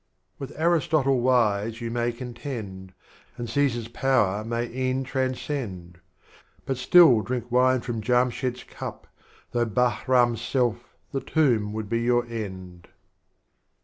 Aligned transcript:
With 0.39 0.51
Aristotle 0.59 1.21
wise 1.21 1.79
you 1.79 1.91
may 1.91 2.11
contend, 2.11 2.93
And 3.37 3.47
Csesar's 3.47 3.87
Power 3.87 4.43
may 4.43 4.65
e'en 4.65 5.03
transcend,— 5.03 5.99
But 6.65 6.77
still 6.77 7.21
drink 7.21 7.51
Wine 7.51 7.81
from 7.81 8.01
Jiimshed's 8.01 8.63
Cup," 8.63 9.05
Though 9.51 9.67
Bahrdm's 9.67 10.41
self, 10.41 10.95
the 11.11 11.21
Tomb 11.21 11.71
would 11.73 11.87
be 11.87 12.01
your 12.01 12.25
End. 12.25 12.87